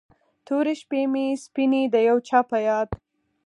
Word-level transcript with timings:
تورې 0.45 0.73
شپې 0.81 1.01
مې 1.11 1.25
سپینې 1.43 1.81
د 1.93 1.95
یو 2.07 2.17
چا 2.27 2.39
په 2.49 2.57
یاد 2.67 2.89